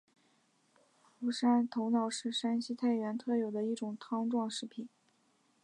[1.19, 4.89] 傅山头脑是山西太原特有的一种汤状食品。